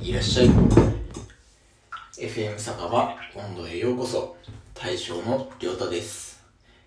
[0.00, 0.48] いらっしゃい。
[2.16, 4.36] FM 酒場温度へようこそ。
[4.74, 6.40] 大将の亮太です、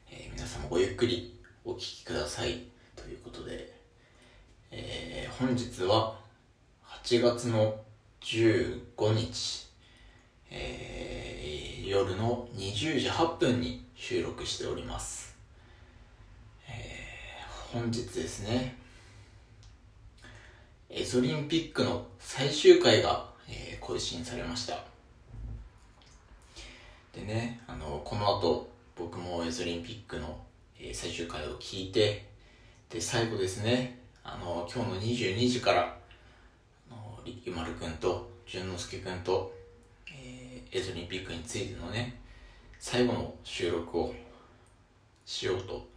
[0.09, 2.67] えー皆様ごゆっくりお聞きください。
[2.95, 3.73] ということで、
[4.71, 6.15] えー本日は
[7.03, 7.81] 8月の
[8.21, 9.67] 15日、
[10.49, 15.32] えー夜の20時8分に収録しております、
[17.73, 18.75] 本日ですね
[20.91, 24.81] エゾリンピックの最終回が、えー更新されました。
[27.13, 30.37] でねあのこの後僕もエゾリンピックの、
[30.79, 32.27] えー最終回を聞いて
[32.91, 35.97] で最後ですねあの今日の22時から
[36.91, 39.51] あのりゆまるくんと淳之介くんと、
[40.15, 42.21] えーエゾリンピックについてのね
[42.79, 44.13] 最後の収録を
[45.25, 45.91] しようと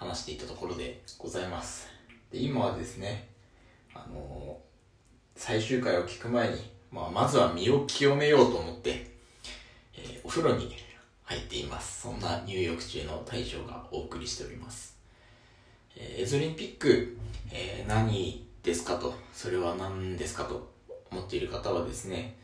[0.00, 1.86] 話していたところでございます。
[2.32, 3.28] で今はですね
[3.92, 4.58] あの
[5.36, 9.10] 最終回を聞く前に、まあ、まずは身を清めようと思って、
[9.94, 10.74] えーお風呂に
[11.24, 12.02] 入っています。
[12.02, 14.96] そんな入浴中の大将がお送りしております、
[15.96, 17.18] えーエゾリンピック、
[17.52, 20.72] えー何ですかとそれは何ですかと
[21.10, 22.36] 思っている方はですね、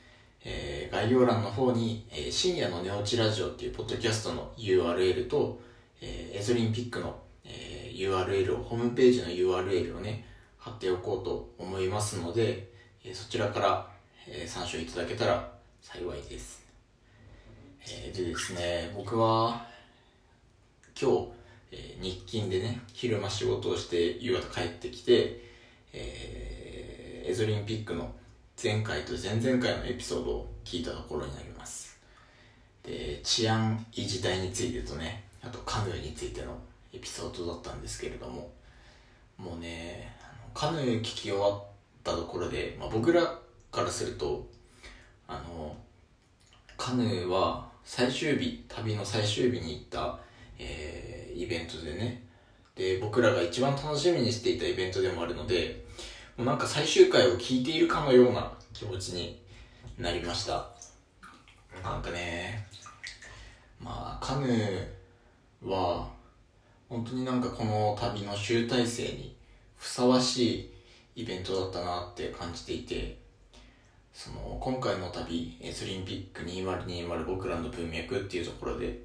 [0.44, 5.58] えー概要欄の方に、えー深夜の寝落ちラジオっていうポッドキャストの URL と、
[6.02, 10.24] えーエゾリンピックの、えー URL をホームページの URL をね
[10.58, 12.68] 貼っておこうと思いますので、
[13.04, 13.86] えーそちらから、
[14.26, 16.62] えー参照いただけたら幸いです、
[17.80, 19.66] えーでですね僕は
[21.00, 21.28] 今日、
[21.72, 25.40] えー日勤でね昼間仕事をして夕方帰ってきて、
[25.92, 28.08] えーエゾリンピックの
[28.62, 31.98] 前回と前々回のエピソードを聞いたところになります。
[32.84, 36.56] で治安維持隊についてとねあとカヌーについての
[36.92, 38.50] エピソードだったんですけれども
[39.36, 40.12] もうね
[40.54, 41.62] カヌー聞き終わっ
[42.02, 43.22] たところで、まあ、僕ら
[43.70, 44.48] からすると
[45.28, 45.76] あの
[46.76, 50.18] カヌーは最終日旅の最終日に行った、
[50.58, 52.22] えーイベントでね
[52.74, 55.84] で僕らが一番楽しみにしていたイベントでもあるので
[56.36, 59.40] もうなんか最終回を聞いているかのような気持ちに
[59.98, 60.68] なりました。
[61.82, 62.66] なんかね
[63.80, 66.08] まあカヌーは
[66.88, 69.34] 本当になんかこの旅の集大成に
[69.76, 70.70] ふさわし
[71.16, 73.18] いイベントだったなって感じていて
[74.12, 79.02] その今回の旅エスリンピック2020僕らの文脈っていうところで、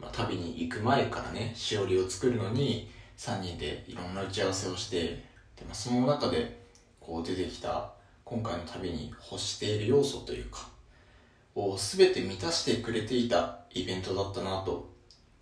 [0.00, 5.22] まあ、旅に行く前からねしおりを作るのに3人でいろんな打ち合わせをしてで、
[5.64, 6.60] まあ、その中で
[6.98, 7.92] こう出てきた
[8.24, 10.68] 今回の旅に欲している要素というか
[11.54, 14.92] を全て満たしてくれていたイベントだったなと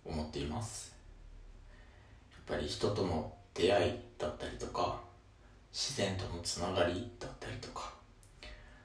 [0.05, 0.98] 思っています。
[2.49, 4.99] ぱり人との出会いだったりとか
[5.71, 7.93] 自然とのつながりだったりとか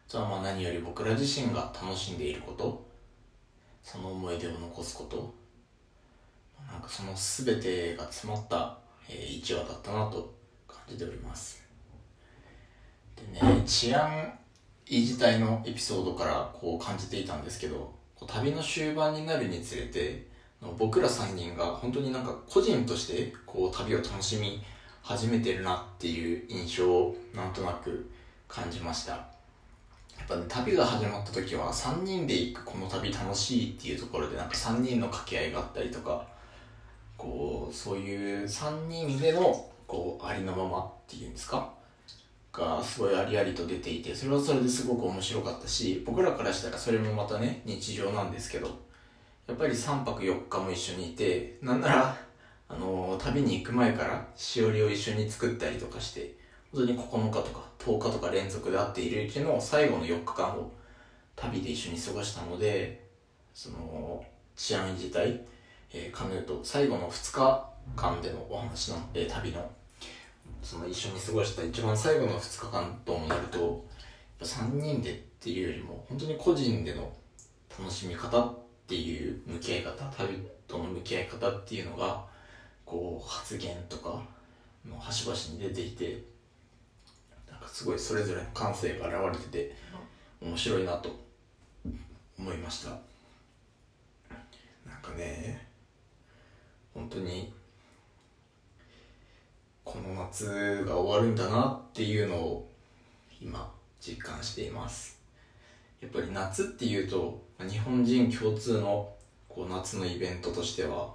[0.07, 2.87] あとはまあ何より僕ら自身が楽しんでいること
[3.83, 5.35] その思い出を残すこと
[6.71, 10.35] なんかその全てが詰まった、え、1話だったなと
[10.67, 11.63] 感じております。
[13.17, 14.33] でね治安
[14.87, 17.95] 維持隊のエピソードからこう感じていたんですけど
[18.27, 20.27] 旅の終盤になるにつれて
[20.79, 24.63] 僕ら3人が本当になんか個人としてこう旅を楽しみ
[25.03, 28.11] 始めてるなっていう印象をなんとなく
[28.49, 29.13] 感じました。
[29.13, 36.25] やっぱね旅が始まった時は3人で行くこの旅楽しいっていうところでなんか3人の掛け合いがあったりとか
[37.19, 41.69] こうそういう3人でのこうありのままっていうんですか？
[42.53, 48.69] がすごいありありと出ていてそれはそれですごく面白かったし僕らからしたらそれもまたね日常なんですけど
[49.47, 52.17] やっぱり3泊4日も一緒にいてなんなら
[52.69, 56.35] あの旅に行く前からしおりを一緒に作ったりとかして
[56.73, 60.73] 本当に9日とか10日とか連続で会っているうちの最後の4日間を
[61.37, 63.07] 旅で一緒に過ごしたので
[63.53, 64.25] その
[64.57, 65.41] 治安維持隊、
[65.93, 69.71] えーカヌーと最後の2日間でのお話の、えー旅の。
[70.63, 73.59] その一緒に過ごした一番最後の2日間ともなると
[74.41, 77.13] やっぱ3人でっていうよりも本当に個人での
[77.79, 80.39] 楽しみ方っていう向き合い方旅
[80.69, 82.23] との向き合い方っていうのが
[82.85, 84.23] こう発言とか
[84.87, 86.23] の端々に出ていて
[87.51, 89.77] なんかすごいそれぞれの感性が現れてて
[90.43, 91.09] 面白いなと
[92.39, 92.91] 思いました。
[94.85, 95.67] なんかね
[96.93, 97.55] 本当に
[99.83, 102.71] この夏が終わるんだなっていうのを
[103.41, 105.19] 今実感しています。
[106.03, 109.09] やっぱり夏っていうと日本人共通の
[109.49, 111.09] こう夏のイベントとしてはやっ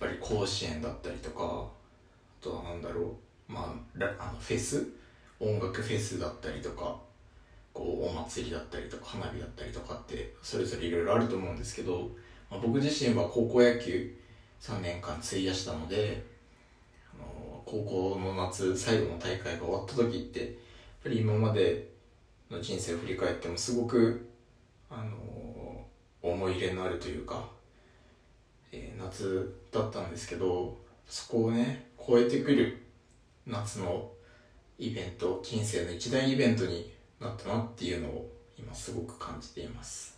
[0.00, 3.14] ぱり甲子園だったりとかあとは何だろ
[3.48, 4.86] うまああのフェス？
[5.38, 6.96] 音楽フェスだったりとか
[7.74, 12.10] こうお祭りだったりとか花火だったりとかってそれぞれいろいろあると思うんですけど、
[12.50, 14.16] まあ、僕自身は高校野球
[14.60, 16.24] 3年間費やしたので
[17.14, 20.48] あの高校の夏最後の大会が終わった時ってやっ
[21.02, 21.86] ぱり今まで
[22.50, 24.26] の人生を振り返ってもすごく
[24.88, 25.10] あの
[26.30, 27.48] 思い入れのあるというか、
[28.72, 30.76] えー、夏だったんですけど
[31.06, 32.82] そこをね超えてくる
[33.46, 34.10] 夏の
[34.78, 40.16] イベント人生の一大イベントになったなっていうのを今すごく感じています。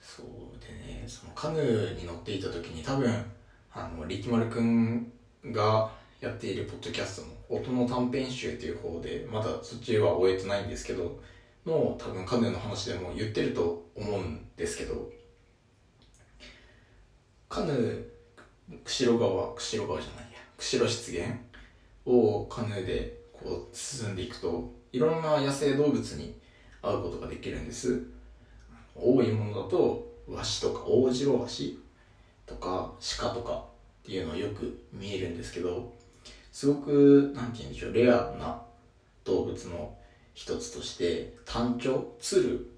[0.00, 0.26] そう
[0.60, 3.24] でねそのカヌーに乗っていた時に多分
[3.72, 5.12] あの力丸くん
[5.46, 11.20] がやっているポッドキャストの音の短編集っていう方でまだそっちは終えてないんですけど
[11.66, 15.10] の多分カヌーの話でも言ってると思うんですけど
[17.48, 18.04] カヌー
[18.84, 20.38] 釧路川釧路川じゃないや。
[20.56, 21.36] 釧路湿原
[22.06, 26.38] をカヌーでこう進んでいくといろんな野生動物に
[26.80, 28.04] 会うことができるんです。
[28.94, 31.80] 多いものだとワシとかオオジロワシ
[32.46, 33.64] とか鹿とか
[34.04, 35.92] っていうのはよく見えるんですけど
[36.52, 38.62] すごくなんて言うんでしょうレアな
[39.24, 39.96] 動物の
[40.34, 42.71] 一つとして単調鶴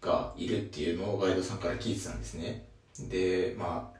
[0.00, 2.64] がいるっていうのをガイドさんから聞いてたんですね。
[3.08, 3.98] でまあ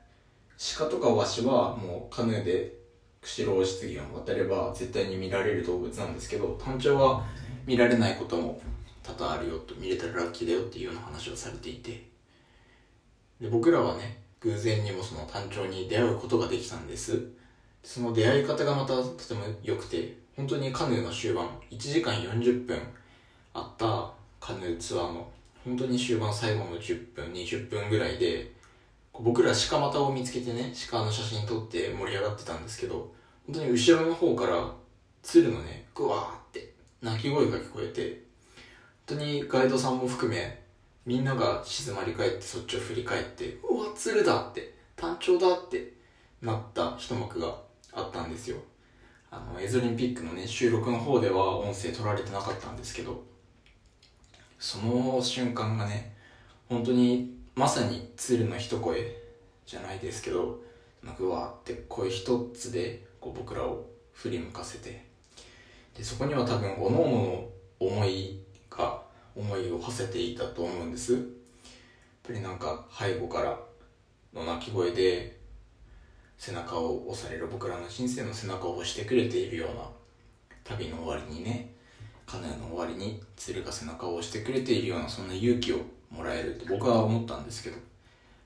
[0.78, 2.74] 鹿とかワシはもうカヌーで
[3.20, 7.24] 釧路湿原を渡れば絶対に見られる動物なんですけど単調は
[7.66, 8.60] 見られないことも
[9.02, 12.08] 多々あるよと見れたらラッキーだよっていうような話をされていて。
[13.40, 17.22] で僕らはね偶然にもその単調に出会うことができたんです。
[17.82, 22.78] その出会い方がまたとても良くて本当にカヌーの終盤1時間40分
[23.54, 24.10] あった
[24.40, 25.28] カヌーツアーの
[25.69, 28.50] 本当に終盤最後の10分20分ぐらいで
[29.12, 33.12] 僕ら鹿股を見つけてね鹿の写真撮って盛り上がってたんですけど
[33.47, 34.73] 本当に後ろの方から
[35.23, 36.73] 鶴のねグワーって
[37.03, 38.23] 鳴き声が聞こえて
[39.06, 40.62] 本当にガイドさんも含め
[41.05, 45.93] みんなが静まり返ってそっちを振り返ってうわ鶴だって単調だって
[46.41, 47.55] なった一幕が
[47.93, 48.56] あったんですよ。
[49.31, 53.23] あのエゾリンピックのね収録の方では音声取られてなかったんですけど
[54.58, 56.14] その瞬間がね
[56.69, 59.16] 本当にまさに鶴の一声
[59.64, 60.60] じゃないですけど
[61.02, 65.05] なんかうわーって声一つでこう僕らを振り向かせて
[65.96, 67.49] でそこには多分おのおの
[67.81, 68.40] 思い
[68.70, 69.02] が
[69.34, 71.12] 思いを馳せていたと思うんです。
[71.12, 71.22] やっ
[72.26, 73.58] ぱりなんか背後から
[74.34, 75.38] の鳴き声で
[76.37, 79.82] 背中を押される僕らの人生の背中を押してくれているような
[80.64, 81.75] 旅の終わりにね
[82.28, 85.78] カヌーの終わりに鶴が背中を押してくれているようなそんな勇気を
[86.10, 87.76] もらえると僕は思ったんですけど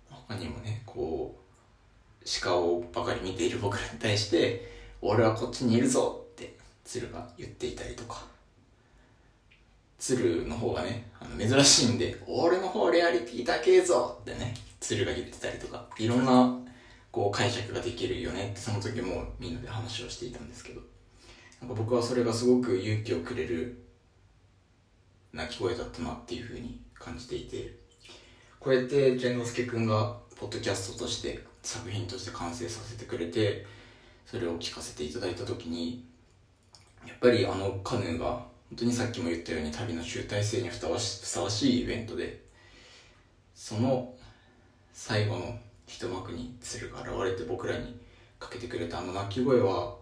[0.08, 4.70] 他にもねこう鹿をばかり見ている僕らに対して
[5.00, 8.24] 俺はこっちにいるぞって鶴が言っていたりとか
[9.98, 16.56] 鶴の方がねあの珍しいんで俺の方レアリティ高えぞってね鶴が言ってたりとかいろんな
[17.10, 20.91] こう解釈ができるよねってその時もみんなで話をしていたんですけど。
[21.62, 23.82] なんか僕はそれがすごく勇気をくれる
[25.32, 27.82] 鳴き声だったなっていうふうに感じていて。
[28.62, 33.66] こうやって健之介君がポッドキャストとして作品として完成させてくれて
[34.24, 36.06] それを聞かせていただいた時に
[37.04, 42.44] やっぱりあのカヌーが本当にさっきも言ったように旅の集大成にふさわしいイベントで
[43.52, 44.14] その
[44.92, 47.98] 最後の一幕に鶴が現れて僕らに
[48.38, 49.96] かけてくれたあの鳴き声は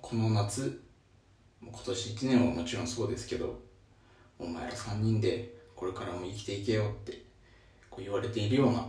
[0.00, 0.80] この夏
[1.62, 3.60] 今年1年はもちろんそうですけど
[4.38, 7.24] お前ら3人でこれからも生きていけよって
[7.90, 8.86] こう言われているような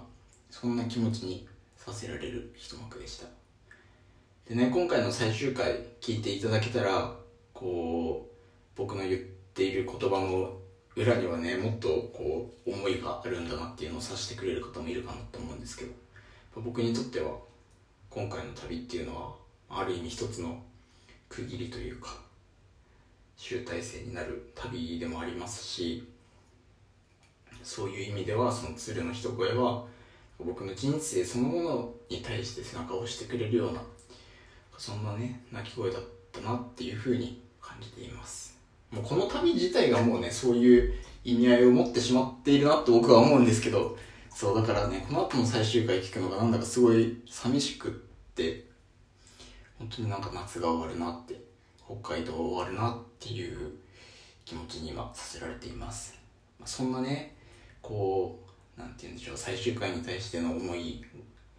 [0.49, 3.27] そんな気持ちにさせられる一幕でした。
[4.47, 7.13] でね今回の最終回聞いていただけたら
[7.53, 8.35] こう
[8.75, 9.21] 僕の言っ
[9.53, 10.57] ている言葉の
[10.95, 15.91] 裏にはねもっとこう思いがあるんだなっていうのを察してくれる方もいるかなと思うんですけど
[16.61, 17.37] 僕にとっては
[18.09, 19.35] 今回の旅っていうのは
[19.69, 20.61] ある意味一つの
[21.29, 22.17] 区切りというか
[23.37, 26.05] 集大成になる旅でもありますし
[27.63, 29.85] そういう意味ではその鶴の一声は
[30.43, 33.81] 僕の人生そのものに対して背中を押してくれるような
[34.77, 38.57] そんなね鳴き声だったなっていうふうに感じています。
[38.91, 40.93] もうこの旅自体がもうねそういう
[41.23, 43.97] 意味合いを持ってしまっているなと僕は思うんですけど
[44.29, 47.91] そうだからねこの後の最終回聞くのがなんだかすごい寂しくっ
[48.33, 48.65] て
[49.79, 51.41] 本当になんか夏が終わるなって
[51.85, 53.71] 北海道終わるなっていう
[54.43, 56.13] 気持ちに今させられています、
[56.59, 57.35] ま、そんなね
[57.81, 58.37] こ
[58.77, 61.03] うなんて言うんでしょう最終回に対しての思い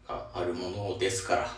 [0.07, 1.49] があるものですから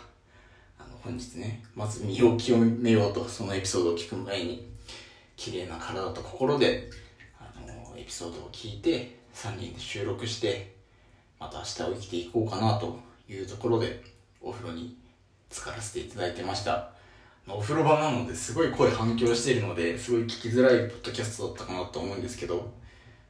[0.79, 4.71] あの本日ねまず身を清めようとそのエピソードを聞く前に
[5.35, 6.89] 綺麗な体と心で
[7.39, 10.75] あのエピソードを聞いて3人で収録して
[11.39, 14.01] また明日を生きていこうかなというところで
[14.41, 15.02] お風呂に
[15.53, 16.89] 浸からせていただいてました。
[17.47, 22.73] お風呂場なのですごい声反響しているのですごい聞きづらいポッドキャストだったかなと思うんですけど、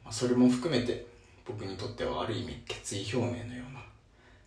[0.10, 1.06] それも含めて
[1.46, 3.82] 僕にとってはある意味決意表明のような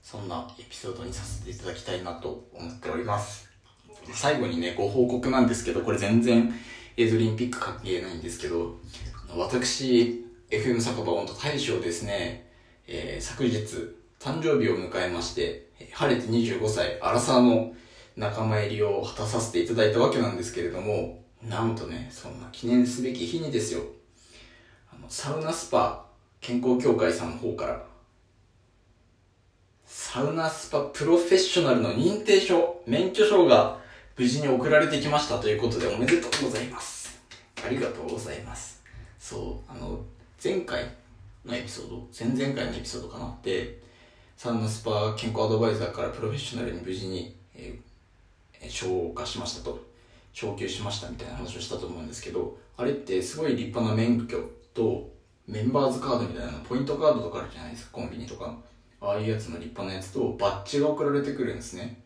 [0.02, 3.50] そんなエピソードにさせていただきたいなと思っております。
[4.12, 6.54] 最後にねご報告なんですけどこれ全然
[6.96, 8.76] エイズリンピック関係ないんですけど
[9.36, 12.48] 私 FM 酒場温度大賞ですね、
[12.86, 13.66] えー、昨日
[14.20, 17.74] 誕生日を迎えまして晴れて25歳アラサーの
[18.16, 23.82] 仲間入りを果たさせていただいたわけなんですけれどもなんとねそんな記念すべき日にですよ。
[24.92, 26.06] あのサウナスパ
[26.40, 27.84] 健康協会さんの方から
[29.84, 33.78] サウナスパプロフェッショナルの認定証免許証が
[34.16, 37.20] 無事に送られてきましたということでおめでとうございます。
[37.64, 38.82] ありがとうございます。
[39.18, 40.00] そうあの
[40.42, 40.90] 前回
[41.44, 43.85] のエピソード前々回のエピソードかなで
[44.36, 49.82] サウナスパ健康アドバイザーからプロフェッショナルに無事に、えー、昇華しましたと。
[50.34, 54.38] 昇級しましたみたいな話をしたと思うんですけどあれってすごい立派な免許
[54.74, 55.10] と
[55.48, 58.54] メンバーズカードみたいなポイントカードとかあるじゃないですかコンビニとか。
[59.00, 62.02] ああいうやつの立派なやつとバッジが送られてくるんですね。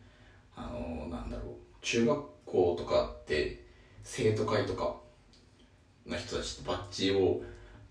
[0.55, 1.55] あのー、なんだろう。
[1.81, 3.65] 中学校とかって
[4.05, 4.95] 生徒会とか
[6.07, 7.41] の人たちってバッジを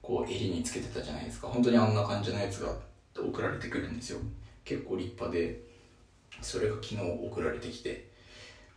[0.01, 1.49] こう襟につけてたじゃないですか。
[1.49, 2.75] 本当にあんな感じのやつが
[3.17, 4.21] 送られてくるんですよ
[4.65, 5.61] 結構立派で
[6.41, 8.09] それが昨日送られてきて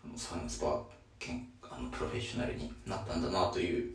[0.03, 3.91] あのサウナスパあのプロフェッショナルになったんだなという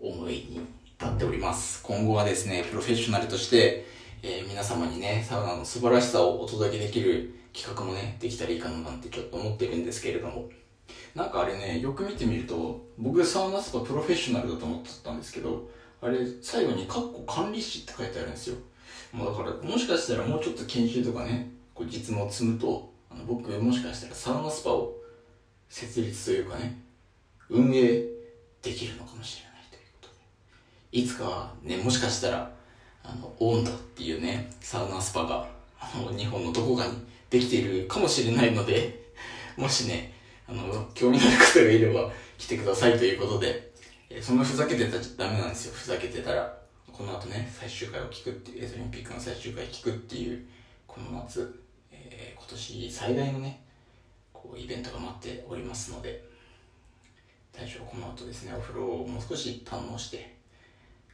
[0.00, 3.86] 思いに至っております今後はですねプロフェッショナルとして
[4.24, 10.48] えー、皆様にね、サウナの素晴らしさをお届けできる企画もね、できたらいいかななんてちょっと思ってるんですけれども。
[11.16, 15.68] なんかあれね、よく見てみると、僕サウナスパプロフェッショナルだと思ってたんですけど、
[16.00, 18.56] あれ、最後にカッコ管理士って書いてあるんですよ。
[19.12, 24.94] もうだから、もしかしたらもうちょっと研修とかね、こう実務を積むと、あの僕もしかしたらサウナスパを
[25.68, 26.78] 設立というかね、
[27.48, 27.80] 運営
[28.62, 30.98] できるのかもしれないということで。
[30.98, 32.50] いつかはね、もしかしたら、
[33.04, 36.92] あの、オンダっていうね、サウナスパが、あの、日本のどこかに
[37.28, 39.12] できているかもしれないので、
[39.56, 40.14] もしね、
[40.48, 43.72] あの、興味のある方がいれば来てくださいということで、
[44.20, 45.74] そんなふざけてたらダメなんですよ。
[45.74, 46.61] ふざけてたら。
[46.92, 50.44] この後ね、最終回を聞くっていう、エゾリンピックの最終回聞くっていう、
[50.86, 53.64] この夏、えー、今年最大のね、
[54.32, 56.22] こう、イベントが待っておりますので、
[57.52, 60.36] 大将この後ですね、お風呂をもう少し堪能して、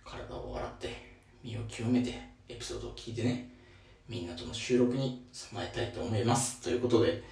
[0.04, 1.08] 体を洗って、
[1.42, 3.50] 身を清めてエピソードを聞いてね
[4.08, 6.62] みんなとの収録に備えたいと思います。
[6.62, 7.22] ということで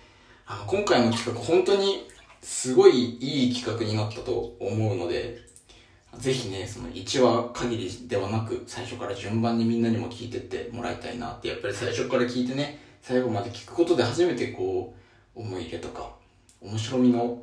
[0.47, 2.07] あの今回の企画本当に
[2.43, 5.41] すごいいい企画になったと思うので
[6.19, 14.95] ぜひね、その1話限りではなく、最初から順番にみんなにも聞いてってもらいたいなって、やっぱり最初から聞いてね、最後まで聞くことで初めてこ
[15.35, 16.11] う、思い入れとか、
[16.61, 17.43] 面白みの、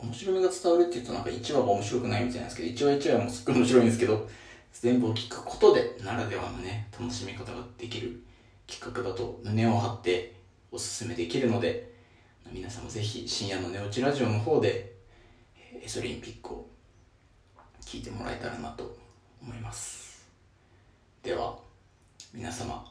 [0.00, 4.28] 面白みが伝わるって言うとなんか1話が面白くないみたいなんですけど、1話1話もすっごい面白いんですけど、
[4.74, 8.22] 全部を聞くことでならではのね楽しみ方ができる
[8.66, 10.34] 企画だと胸を張って
[10.72, 11.92] おすすめできるので
[12.52, 14.92] 皆さんもぜひ深夜の寝落ちラジオの方で
[15.80, 16.66] エソリンピックを
[17.84, 18.96] 聞いてもらえたらなと
[19.40, 20.26] 思います。
[21.22, 21.56] では
[22.32, 22.84] 皆様、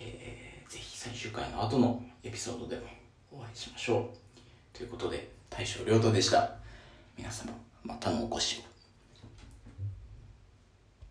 [0.00, 2.82] えー、ぜひ最終回の後のエピソードでも
[3.32, 4.10] お会いしましょ
[4.74, 4.76] う。
[4.76, 6.54] ということで大将亮太でした。
[7.16, 7.52] 皆様
[7.84, 8.65] またのお越しを。